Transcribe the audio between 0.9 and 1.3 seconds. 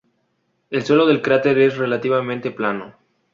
del